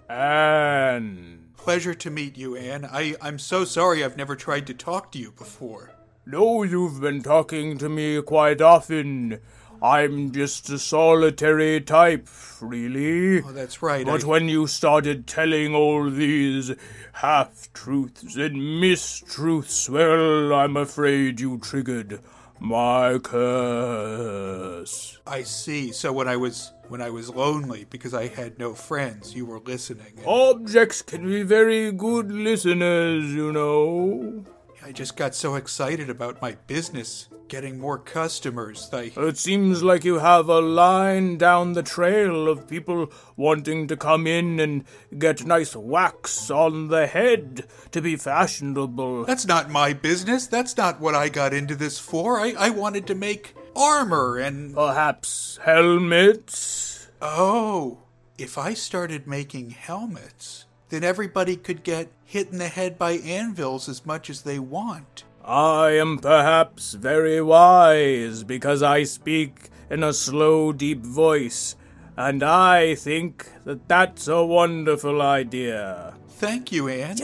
Ann. 0.09 1.49
Pleasure 1.57 1.93
to 1.93 2.09
meet 2.09 2.37
you, 2.37 2.55
Anne. 2.55 2.85
I, 2.85 3.15
I'm 3.21 3.39
so 3.39 3.65
sorry 3.65 4.03
I've 4.03 4.15
never 4.17 4.35
tried 4.35 4.67
to 4.67 4.73
talk 4.73 5.11
to 5.13 5.19
you 5.19 5.31
before. 5.31 5.91
No, 6.31 6.61
you've 6.63 7.01
been 7.01 7.23
talking 7.23 7.77
to 7.79 7.89
me 7.89 8.21
quite 8.21 8.61
often. 8.61 9.39
I'm 9.81 10.31
just 10.31 10.69
a 10.69 10.77
solitary 10.77 11.81
type, 11.81 12.27
really. 12.61 13.41
Oh, 13.41 13.51
that's 13.51 13.81
right. 13.81 14.05
But 14.05 14.23
I- 14.23 14.27
when 14.27 14.47
you 14.47 14.67
started 14.67 15.25
telling 15.25 15.73
all 15.73 16.09
these 16.09 16.71
half 17.13 17.73
truths 17.73 18.35
and 18.35 18.57
mistruths, 18.57 19.89
well, 19.89 20.53
I'm 20.53 20.77
afraid 20.77 21.39
you 21.39 21.57
triggered 21.57 22.19
my 22.59 23.17
curse. 23.19 25.17
I 25.25 25.41
see. 25.43 25.91
So 25.93 26.11
when 26.13 26.27
I 26.27 26.35
was 26.35 26.73
when 26.89 27.01
I 27.01 27.09
was 27.09 27.29
lonely 27.29 27.85
because 27.89 28.13
I 28.13 28.27
had 28.27 28.59
no 28.59 28.73
friends, 28.73 29.33
you 29.33 29.45
were 29.45 29.59
listening. 29.59 30.13
and 30.17 30.25
Objects 30.27 31.01
can 31.01 31.23
be 31.25 31.41
very 31.43 31.91
good 31.91 32.31
listeners, 32.31 33.33
you 33.33 33.51
know. 33.53 34.43
I 34.83 34.91
just 34.91 35.17
got 35.17 35.35
so 35.35 35.55
excited 35.55 36.09
about 36.09 36.41
my 36.41 36.55
business 36.67 37.27
getting 37.49 37.79
more 37.79 37.97
customers. 37.97 38.89
I 38.93 39.11
It 39.17 39.37
seems 39.37 39.83
like 39.83 40.05
you 40.05 40.19
have 40.19 40.47
a 40.47 40.61
line 40.61 41.37
down 41.37 41.73
the 41.73 41.83
trail 41.83 42.47
of 42.47 42.67
people 42.67 43.11
wanting 43.35 43.87
to 43.87 43.97
come 43.97 44.25
in 44.25 44.59
and 44.59 44.85
get 45.17 45.45
nice 45.45 45.75
wax 45.75 46.49
on 46.49 46.87
the 46.87 47.07
head 47.07 47.65
to 47.91 48.01
be 48.01 48.15
fashionable. 48.15 49.25
That's 49.25 49.47
not 49.47 49.69
my 49.69 49.93
business. 49.93 50.47
That's 50.47 50.77
not 50.77 51.01
what 51.01 51.15
I 51.15 51.27
got 51.27 51.53
into 51.53 51.75
this 51.75 51.99
for. 51.99 52.39
I, 52.39 52.53
I 52.57 52.69
wanted 52.69 53.05
to 53.07 53.15
make 53.15 53.55
armor 53.75 54.37
and 54.37 54.73
Perhaps 54.75 55.59
helmets? 55.63 57.09
Oh, 57.21 57.99
if 58.37 58.57
I 58.57 58.73
started 58.73 59.27
making 59.27 59.71
helmets, 59.71 60.65
then 60.89 61.03
everybody 61.03 61.55
could 61.55 61.83
get 61.83 62.11
hit 62.25 62.49
in 62.49 62.57
the 62.57 62.67
head 62.67 62.97
by 62.97 63.13
anvils 63.13 63.87
as 63.87 64.05
much 64.05 64.29
as 64.29 64.41
they 64.41 64.59
want. 64.59 65.23
I 65.43 65.91
am 65.91 66.19
perhaps 66.19 66.93
very 66.93 67.41
wise 67.41 68.43
because 68.43 68.83
I 68.83 69.03
speak 69.03 69.69
in 69.89 70.03
a 70.03 70.13
slow, 70.13 70.71
deep 70.71 71.01
voice, 71.03 71.75
and 72.17 72.43
I 72.43 72.95
think 72.95 73.47
that 73.63 73.87
that's 73.87 74.27
a 74.27 74.45
wonderful 74.45 75.21
idea. 75.21 76.15
Thank 76.27 76.71
you, 76.71 76.87
Anne. 76.87 77.17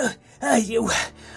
Uh, 0.45 0.57
you, 0.57 0.87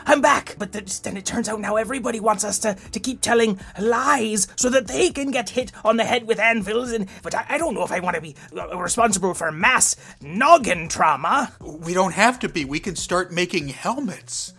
I'm 0.05 0.21
back. 0.21 0.55
But 0.59 0.73
th- 0.73 1.00
then 1.00 1.17
it 1.17 1.25
turns 1.25 1.49
out 1.49 1.61
now 1.61 1.77
everybody 1.77 2.21
wants 2.21 2.45
us 2.45 2.59
to, 2.59 2.75
to 2.93 3.00
keep 3.00 3.23
telling 3.23 3.59
lies 3.81 4.49
so 4.57 4.69
that 4.69 4.87
they 4.87 5.11
can 5.11 5.31
get 5.31 5.49
hit 5.49 5.73
on 5.83 5.97
the 5.97 6.05
head 6.05 6.27
with 6.27 6.38
anvils. 6.38 6.93
And 6.93 7.09
but 7.23 7.35
I, 7.35 7.47
I 7.49 7.59
don't 7.59 7.73
know 7.73 7.85
if 7.85 7.91
I 7.91 8.00
want 8.00 8.17
to 8.17 8.21
be 8.21 8.37
uh, 8.55 8.77
responsible 8.79 9.33
for 9.33 9.50
mass 9.50 9.97
noggin 10.21 10.88
trauma. 10.88 11.55
We 11.59 11.95
don't 11.95 12.12
have 12.12 12.38
to 12.41 12.50
be. 12.50 12.67
We 12.67 12.81
can 12.81 12.97
start 12.97 13.33
making 13.33 13.69
helmets. 13.69 14.53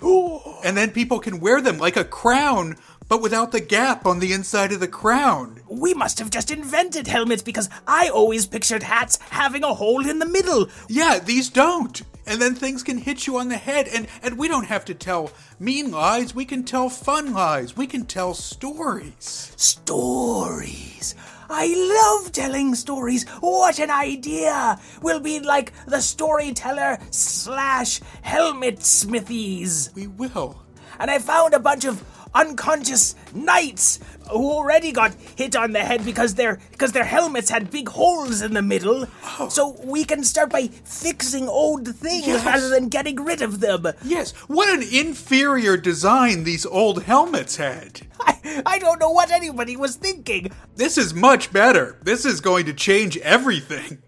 and 0.64 0.76
then 0.76 0.90
people 0.90 1.20
can 1.20 1.40
wear 1.40 1.62
them 1.62 1.78
like 1.78 1.96
a 1.96 2.04
crown, 2.04 2.76
but 3.08 3.22
without 3.22 3.52
the 3.52 3.62
gap 3.62 4.08
on 4.08 4.18
the 4.18 4.34
inside 4.34 4.72
of 4.72 4.80
the 4.80 4.88
crown. 4.88 5.62
We 5.70 5.94
must 5.94 6.18
have 6.18 6.32
just 6.32 6.50
invented 6.50 7.06
helmets 7.06 7.44
because 7.44 7.70
I 7.86 8.10
always 8.10 8.48
pictured 8.48 8.82
hats 8.82 9.20
having 9.30 9.64
a 9.64 9.76
hole 9.76 10.10
in 10.10 10.18
the 10.18 10.26
middle. 10.26 10.70
Yeah, 10.88 11.20
these 11.20 11.50
don't. 11.50 12.02
And 12.30 12.40
then 12.40 12.54
things 12.54 12.84
can 12.84 13.00
hit 13.00 13.26
you 13.26 13.38
on 13.40 13.50
the 13.50 13.58
head, 13.58 13.88
and, 13.88 14.08
and 14.22 14.38
we 14.38 14.48
don't 14.48 14.68
have 14.68 14.86
to 14.86 14.94
tell 14.94 15.32
mean 15.60 15.90
lies. 15.90 16.36
We 16.36 16.46
can 16.46 16.64
tell 16.64 16.88
fun 16.88 17.34
lies. 17.34 17.76
We 17.76 17.88
can 17.88 18.06
tell 18.06 18.36
stories. 18.36 19.52
Stories. 19.58 21.16
I 21.50 22.22
love 22.22 22.32
telling 22.32 22.76
stories. 22.76 23.28
What 23.40 23.80
an 23.80 23.90
idea! 23.90 24.80
We'll 25.02 25.20
be 25.20 25.40
like 25.40 25.74
the 25.88 26.02
storyteller 26.02 27.00
slash 27.10 28.00
helmet 28.22 28.84
smithies. 28.84 29.90
We 29.96 30.06
will. 30.06 30.62
And 31.00 31.10
I 31.10 31.18
found 31.18 31.56
a 31.56 31.60
bunch 31.60 31.86
of 31.86 32.04
unconscious 32.34 33.16
knights 33.34 34.00
who 34.30 34.52
already 34.52 34.92
got 34.92 35.14
hit 35.36 35.56
on 35.56 35.72
the 35.72 35.80
head 35.80 36.06
because 36.06 36.36
their 36.36 36.60
because 36.72 36.92
their 36.92 37.04
helmets 37.04 37.50
had 37.50 37.72
big 37.72 37.90
holes 37.90 38.42
in 38.42 38.54
the 38.54 38.62
middle. 38.62 39.08
Oh. 39.40 39.50
So 39.50 39.78
we 39.84 40.04
can 40.04 40.24
start 40.24 40.52
by 40.52 40.68
fixing 40.68 41.48
old 41.48 41.88
things 41.96 42.28
Yes. 42.28 42.46
rather 42.46 42.70
than 42.70 42.90
getting 42.90 43.24
rid 43.24 43.42
of 43.42 43.60
them. 43.60 43.88
Yes, 44.04 44.32
what 44.48 44.70
an 44.70 44.84
inferior 44.92 45.78
design 45.78 46.44
these 46.44 46.66
old 46.66 47.04
helmets 47.04 47.56
had. 47.56 48.02
I, 48.20 48.62
I 48.66 48.80
don't 48.80 49.00
know 49.00 49.10
what 49.12 49.32
anybody 49.32 49.76
was 49.76 49.96
thinking. 49.96 50.52
This 50.76 50.98
is 50.98 51.14
much 51.14 51.52
better. 51.52 51.98
This 52.04 52.26
is 52.26 52.42
going 52.42 52.66
to 52.66 52.74
change 52.74 53.18
everything. 53.18 54.04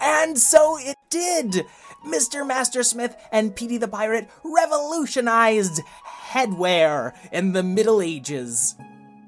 And 0.00 0.38
so 0.38 0.78
it 0.78 0.96
did. 1.10 1.66
Mr. 2.06 2.46
Mastersmith 2.46 3.14
and 3.30 3.54
Petey 3.54 3.76
the 3.76 3.86
Pirate 3.86 4.26
revolutionized 4.42 5.82
headwear 6.30 7.12
in 7.32 7.52
the 7.52 7.62
Middle 7.62 8.00
Ages. 8.00 8.76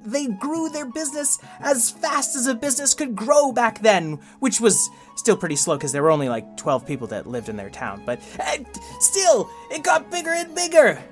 They 0.05 0.27
grew 0.27 0.69
their 0.69 0.87
business 0.87 1.39
as 1.61 1.91
fast 1.91 2.35
as 2.35 2.47
a 2.47 2.55
business 2.55 2.95
could 2.95 3.15
grow 3.15 3.53
back 3.53 3.81
then, 3.81 4.19
which 4.41 4.61
was 4.61 4.89
still 5.17 5.37
pretty 5.37 5.57
slow 5.57 5.77
because 5.77 5.93
there 5.93 6.03
were 6.03 6.11
only 6.11 6.29
like 6.29 6.57
12 6.57 6.87
people 6.87 7.07
that 7.09 7.27
lived 7.27 7.49
in 7.49 7.57
their 7.57 7.71
town. 7.71 8.03
But 8.05 8.21
uh, 8.41 8.59
still, 9.01 9.51
it 9.71 9.85
got 9.85 10.11
bigger 10.11 10.31
and 10.31 10.55
bigger. 10.55 11.03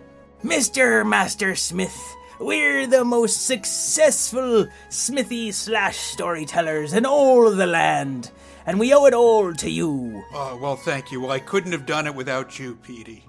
Mr. 0.43 1.09
Master 1.09 1.55
Smith, 1.55 2.17
we're 2.41 2.87
the 2.87 3.05
most 3.05 3.47
successful 3.47 4.67
smithy 4.89 5.53
slash 5.53 5.99
storytellers 5.99 6.95
in 6.95 7.05
all 7.05 7.47
of 7.47 7.59
the 7.59 7.67
land, 7.67 8.31
and 8.67 8.81
we 8.81 8.95
owe 8.95 9.07
it 9.07 9.15
all 9.15 9.53
to 9.55 9.71
you. 9.71 10.25
Oh, 10.33 10.59
well, 10.61 10.77
thank 10.77 11.13
you. 11.13 11.21
Well, 11.21 11.31
I 11.31 11.39
couldn't 11.39 11.73
have 11.73 11.87
done 11.87 12.07
it 12.07 12.15
without 12.15 12.59
you, 12.59 12.77
Petey. 12.77 13.25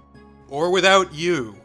Or 0.47 0.71
without 0.71 1.13
you, 1.13 1.60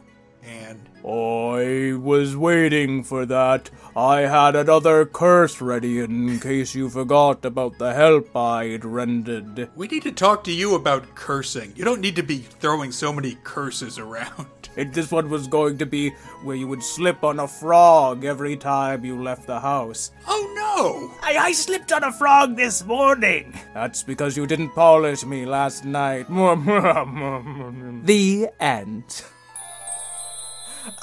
Anne. 0.47 0.87
I 1.03 1.93
was 1.97 2.35
waiting 2.35 3.03
for 3.03 3.25
that. 3.25 3.69
I 3.95 4.21
had 4.21 4.55
another 4.55 5.05
curse 5.05 5.61
ready 5.61 5.99
in 5.99 6.39
case 6.39 6.73
you 6.73 6.89
forgot 6.89 7.45
about 7.45 7.77
the 7.77 7.93
help 7.93 8.35
I'd 8.35 8.83
rendered. 8.85 9.69
We 9.75 9.87
need 9.87 10.03
to 10.03 10.11
talk 10.11 10.43
to 10.45 10.51
you 10.51 10.75
about 10.75 11.15
cursing. 11.15 11.73
You 11.75 11.85
don't 11.85 12.01
need 12.01 12.15
to 12.15 12.23
be 12.23 12.39
throwing 12.39 12.91
so 12.91 13.13
many 13.13 13.37
curses 13.43 13.99
around. 13.99 14.47
And 14.77 14.93
this 14.93 15.11
one 15.11 15.29
was 15.29 15.47
going 15.47 15.79
to 15.79 15.87
be 15.87 16.11
where 16.43 16.55
you 16.55 16.67
would 16.67 16.83
slip 16.83 17.23
on 17.23 17.39
a 17.39 17.47
frog 17.47 18.23
every 18.23 18.55
time 18.55 19.03
you 19.03 19.21
left 19.21 19.47
the 19.47 19.59
house. 19.59 20.11
Oh 20.27 20.53
no! 20.55 21.11
I, 21.27 21.37
I 21.37 21.51
slipped 21.51 21.91
on 21.91 22.03
a 22.03 22.11
frog 22.11 22.55
this 22.55 22.85
morning. 22.85 23.59
That's 23.73 24.03
because 24.03 24.37
you 24.37 24.45
didn't 24.45 24.69
polish 24.69 25.25
me 25.25 25.47
last 25.47 25.83
night. 25.83 26.27
the 28.05 28.49
end. 28.59 29.23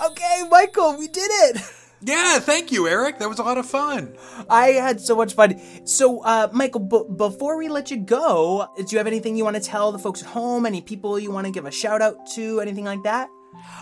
Okay, 0.06 0.42
Michael, 0.50 0.96
we 0.98 1.08
did 1.08 1.30
it. 1.30 1.62
Yeah, 2.06 2.38
thank 2.38 2.70
you, 2.70 2.86
Eric. 2.86 3.18
That 3.18 3.30
was 3.30 3.38
a 3.38 3.42
lot 3.42 3.56
of 3.56 3.64
fun. 3.64 4.14
I 4.50 4.72
had 4.72 5.00
so 5.00 5.16
much 5.16 5.32
fun. 5.32 5.58
So, 5.86 6.22
uh, 6.22 6.48
Michael, 6.52 6.80
b- 6.80 7.04
before 7.16 7.56
we 7.56 7.68
let 7.68 7.90
you 7.90 7.96
go, 7.96 8.68
do 8.76 8.84
you 8.90 8.98
have 8.98 9.06
anything 9.06 9.36
you 9.36 9.44
want 9.44 9.56
to 9.56 9.62
tell 9.62 9.90
the 9.90 9.98
folks 9.98 10.20
at 10.22 10.28
home? 10.28 10.66
Any 10.66 10.82
people 10.82 11.18
you 11.18 11.30
want 11.30 11.46
to 11.46 11.50
give 11.50 11.64
a 11.64 11.70
shout 11.70 12.02
out 12.02 12.26
to? 12.34 12.60
Anything 12.60 12.84
like 12.84 13.02
that? 13.04 13.30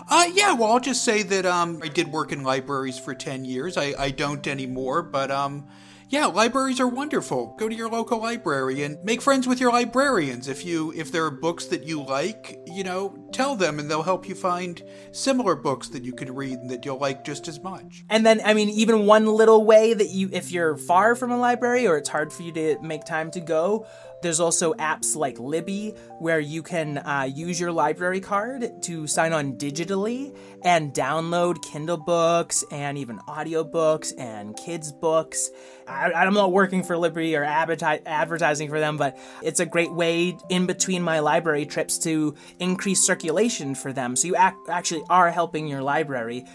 Uh, 0.09 0.25
yeah, 0.33 0.53
well, 0.53 0.71
I'll 0.71 0.79
just 0.79 1.03
say 1.03 1.23
that 1.23 1.45
um, 1.45 1.81
I 1.83 1.89
did 1.89 2.13
work 2.13 2.31
in 2.31 2.43
libraries 2.43 2.97
for 2.97 3.13
10 3.13 3.43
years. 3.43 3.75
I, 3.75 3.93
I 3.99 4.11
don't 4.11 4.47
anymore, 4.47 5.01
but 5.03 5.29
um, 5.29 5.67
yeah, 6.13 6.27
libraries 6.27 6.79
are 6.79 6.87
wonderful. 6.87 7.55
Go 7.57 7.67
to 7.67 7.73
your 7.73 7.89
local 7.89 8.19
library 8.19 8.83
and 8.83 9.03
make 9.03 9.19
friends 9.19 9.47
with 9.47 9.59
your 9.59 9.71
librarians. 9.71 10.47
If 10.47 10.63
you 10.63 10.93
if 10.95 11.11
there 11.11 11.25
are 11.25 11.31
books 11.31 11.65
that 11.65 11.85
you 11.85 12.03
like, 12.03 12.59
you 12.67 12.83
know, 12.83 13.17
tell 13.31 13.55
them 13.55 13.79
and 13.79 13.89
they'll 13.89 14.03
help 14.03 14.29
you 14.29 14.35
find 14.35 14.83
similar 15.11 15.55
books 15.55 15.89
that 15.89 16.03
you 16.03 16.13
could 16.13 16.29
read 16.29 16.59
and 16.59 16.69
that 16.69 16.85
you'll 16.85 16.99
like 16.99 17.23
just 17.23 17.47
as 17.47 17.59
much. 17.63 18.05
And 18.11 18.23
then, 18.23 18.41
I 18.45 18.53
mean, 18.53 18.69
even 18.69 19.07
one 19.07 19.25
little 19.25 19.65
way 19.65 19.95
that 19.95 20.09
you, 20.09 20.29
if 20.31 20.51
you're 20.51 20.77
far 20.77 21.15
from 21.15 21.31
a 21.31 21.37
library 21.39 21.87
or 21.87 21.97
it's 21.97 22.09
hard 22.09 22.31
for 22.31 22.43
you 22.43 22.51
to 22.51 22.77
make 22.83 23.05
time 23.05 23.31
to 23.31 23.39
go, 23.39 23.87
there's 24.23 24.39
also 24.39 24.73
apps 24.73 25.15
like 25.15 25.37
Libby 25.39 25.93
where 26.19 26.39
you 26.39 26.63
can 26.63 26.97
uh, 26.97 27.29
use 27.31 27.59
your 27.59 27.71
library 27.71 28.19
card 28.19 28.81
to 28.83 29.05
sign 29.05 29.33
on 29.33 29.57
digitally 29.57 30.35
and 30.63 30.93
download 30.93 31.61
Kindle 31.61 31.97
books 31.97 32.63
and 32.71 32.97
even 32.97 33.19
audiobooks 33.19 34.13
and 34.17 34.55
kids' 34.57 34.91
books. 34.91 35.51
I, 35.87 36.11
I'm 36.13 36.33
not 36.33 36.51
working 36.51 36.83
for 36.83 36.97
Libby 36.97 37.35
or 37.35 37.43
advertising 37.43 38.69
for 38.69 38.79
them, 38.79 38.97
but 38.97 39.17
it's 39.41 39.59
a 39.59 39.65
great 39.65 39.93
way 39.93 40.37
in 40.49 40.65
between 40.65 41.03
my 41.03 41.19
library 41.19 41.65
trips 41.65 41.97
to 41.99 42.35
increase 42.59 43.01
circulation 43.01 43.75
for 43.75 43.93
them. 43.93 44.15
So 44.15 44.27
you 44.27 44.37
ac- 44.37 44.55
actually 44.69 45.03
are 45.09 45.29
helping 45.29 45.67
your 45.67 45.83
library. 45.83 46.45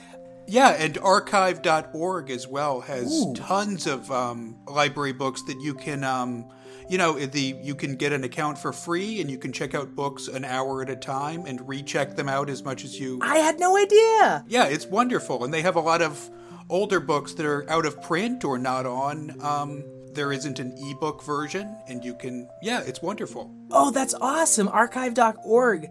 Yeah, 0.49 0.71
and 0.71 0.97
archive.org 0.99 2.31
as 2.31 2.49
well 2.49 2.81
has 2.81 3.27
tons 3.35 3.87
of 3.87 4.11
um, 4.11 4.57
library 4.67 5.13
books 5.13 5.43
that 5.43 5.61
you 5.61 5.75
can, 5.75 6.03
um, 6.03 6.49
you 6.89 6.97
know, 6.97 7.19
the 7.19 7.55
you 7.63 7.75
can 7.75 7.97
get 7.97 8.13
an 8.13 8.25
account 8.25 8.57
for 8.59 8.73
free 8.73 9.21
and 9.21 9.31
you 9.31 9.37
can 9.37 9.53
check 9.53 9.75
out 9.75 9.95
books 9.95 10.27
an 10.27 10.47
hour 10.47 10.81
at 10.81 10.89
a 10.89 10.97
time 10.97 11.45
and 11.47 11.67
recheck 11.69 12.17
them 12.17 12.31
out 12.31 12.49
as 12.49 12.65
much 12.65 12.83
as 12.83 12.99
you. 12.99 13.21
I 13.23 13.39
had 13.39 13.61
no 13.61 13.77
idea. 13.77 14.45
Yeah, 14.49 14.65
it's 14.65 14.87
wonderful, 14.87 15.45
and 15.45 15.53
they 15.53 15.61
have 15.63 15.77
a 15.77 15.81
lot 15.81 16.01
of 16.01 16.31
older 16.71 16.99
books 17.01 17.35
that 17.35 17.45
are 17.45 17.69
out 17.71 17.85
of 17.85 18.01
print 18.03 18.43
or 18.45 18.59
not 18.59 18.87
on. 18.87 19.37
Um, 19.43 19.85
there 20.15 20.33
isn't 20.33 20.59
an 20.59 20.75
ebook 20.79 21.23
version, 21.23 21.77
and 21.87 22.03
you 22.03 22.15
can. 22.15 22.49
Yeah, 22.63 22.81
it's 22.87 23.03
wonderful. 23.03 23.55
Oh, 23.71 23.91
that's 23.91 24.15
awesome. 24.15 24.67
Archive.org. 24.69 25.89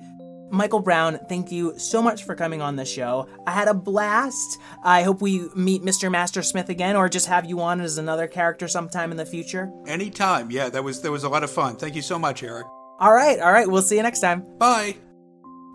Michael 0.50 0.80
Brown, 0.80 1.20
thank 1.28 1.52
you 1.52 1.78
so 1.78 2.02
much 2.02 2.24
for 2.24 2.36
coming 2.36 2.62
on 2.62 2.76
the 2.76 2.86
show. 2.86 3.28
I 3.46 3.52
had 3.52 3.68
a 3.68 3.74
blast. 3.74 4.60
I 4.84 5.04
hope 5.04 5.22
we 5.22 5.48
meet 5.56 5.84
Mr. 5.84 6.10
Master 6.10 6.42
Smith 6.42 6.70
again 6.70 6.96
or 6.96 7.10
just 7.10 7.28
have 7.28 7.46
you 7.46 7.60
on 7.60 7.82
as 7.82 7.98
another 7.98 8.28
character 8.28 8.68
sometime 8.68 9.12
in 9.12 9.18
the 9.18 9.26
future. 9.26 9.72
Anytime. 9.88 10.50
Yeah, 10.52 10.70
that 10.70 10.84
was 10.84 11.02
that 11.02 11.12
was 11.12 11.24
a 11.24 11.30
lot 11.30 11.44
of 11.44 11.52
fun. 11.52 11.76
Thank 11.76 11.96
you 11.96 12.02
so 12.02 12.18
much, 12.18 12.44
Eric. 12.44 12.68
All 13.00 13.14
right, 13.14 13.40
all 13.40 13.52
right. 13.52 13.68
We'll 13.68 13.82
see 13.82 13.98
you 13.98 14.04
next 14.04 14.22
time. 14.22 14.46
Bye. 14.58 14.96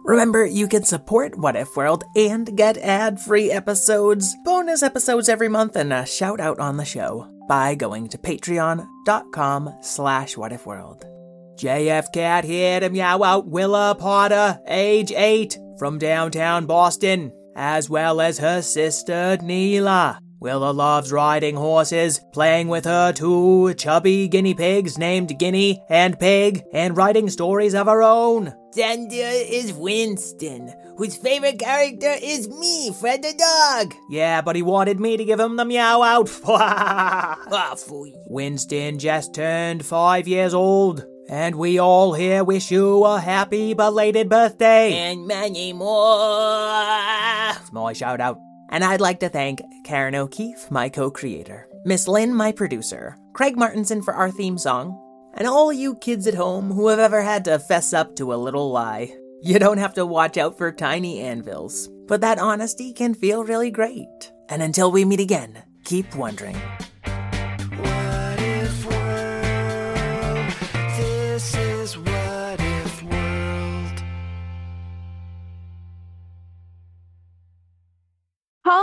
Remember, 0.05 0.45
you 0.45 0.67
can 0.67 0.83
support 0.83 1.39
What 1.39 1.55
If 1.55 1.77
World 1.77 2.03
and 2.17 2.57
get 2.57 2.77
ad-free 2.77 3.53
episodes, 3.53 4.35
bonus 4.45 4.83
episodes 4.83 5.29
every 5.29 5.49
month, 5.49 5.77
and 5.77 5.93
a 5.93 6.05
shout 6.05 6.41
out 6.41 6.59
on 6.59 6.77
the 6.77 6.85
show 6.85 7.29
by 7.49 7.77
going 7.77 8.09
to 8.09 8.19
patreon.com 8.19 9.75
slash 9.81 10.35
whatifworld. 10.35 11.12
JF 11.63 12.13
Cat 12.13 12.45
here 12.45 12.81
to 12.81 12.91
meow 12.91 13.23
out 13.23 13.47
Willa 13.47 13.95
Potter, 13.97 14.59
age 14.67 15.13
8, 15.13 15.57
from 15.79 15.97
downtown 15.97 16.67
Boston, 16.67 17.33
as 17.55 17.89
well 17.89 18.21
as 18.21 18.37
her 18.39 18.63
sister 18.63 19.39
Neela. 19.41 20.19
Willa 20.41 20.73
loves 20.73 21.13
riding 21.13 21.55
horses, 21.55 22.21
playing 22.33 22.67
with 22.67 22.85
her 22.85 23.13
two 23.13 23.75
chubby 23.75 24.27
guinea 24.27 24.55
pigs 24.55 24.99
named 24.99 25.39
Guinea 25.39 25.81
and 25.89 26.19
Pig, 26.19 26.65
and 26.73 26.97
writing 26.97 27.31
stories 27.31 27.77
of 27.77 27.87
her 27.87 28.03
own. 28.03 28.53
Thunder 28.75 29.15
is 29.15 29.73
Winston, 29.73 30.75
whose 30.97 31.15
favorite 31.15 31.61
character 31.61 32.13
is 32.21 32.49
me, 32.49 32.91
Fred 32.93 33.23
the 33.23 33.35
dog. 33.35 33.95
Yeah, 34.11 34.41
but 34.41 34.57
he 34.57 34.63
wanted 34.63 34.99
me 34.99 35.17
to 35.17 35.25
give 35.25 35.39
him 35.39 35.55
the 35.55 35.65
meow 35.65 36.03
out. 36.03 36.29
Ah. 36.45 37.77
Winston 38.27 38.99
just 38.99 39.33
turned 39.33 39.87
five 39.87 40.27
years 40.27 40.55
old. 40.55 41.07
And 41.29 41.57
we 41.57 41.79
all 41.79 42.13
here 42.13 42.45
wish 42.45 42.71
you 42.71 43.05
a 43.05 43.21
happy 43.21 43.75
belated 43.75 44.29
birthday. 44.29 44.93
And 44.93 45.27
many 45.27 45.73
more. 45.73 45.89
Small 47.67 47.93
shout 47.95 48.21
out. 48.21 48.39
And 48.69 48.83
I'd 48.83 49.01
like 49.01 49.21
to 49.21 49.29
thank 49.29 49.61
Karen 49.85 50.15
O'Keeffe, 50.15 50.71
my 50.71 50.89
co 50.89 51.11
creator, 51.11 51.69
Miss 51.85 52.09
Lynn, 52.09 52.35
my 52.35 52.53
producer, 52.53 53.17
Craig 53.35 53.57
Martinson 53.57 54.03
for 54.03 54.15
our 54.15 54.31
theme 54.31 54.59
song, 54.59 54.99
and 55.35 55.47
all 55.47 55.73
you 55.73 55.95
kids 55.97 56.27
at 56.27 56.35
home 56.35 56.71
who 56.71 56.89
have 56.89 56.99
ever 56.99 57.23
had 57.23 57.45
to 57.45 57.59
fess 57.59 57.93
up 57.93 58.17
to 58.17 58.33
a 58.33 58.37
little 58.37 58.71
lie. 58.71 59.15
You 59.43 59.59
don't 59.59 59.79
have 59.79 59.95
to 59.95 60.07
watch 60.07 60.37
out 60.39 60.57
for 60.57 60.71
tiny 60.71 61.21
anvils, 61.21 61.89
but 62.07 62.21
that 62.21 62.39
honesty 62.39 62.93
can 62.93 63.13
feel 63.13 63.45
really 63.45 63.71
great. 63.71 64.33
And 64.49 64.63
until 64.63 64.93
we 64.93 65.05
meet 65.05 65.21
again, 65.21 65.63
keep 65.85 66.15
wondering. 66.15 66.57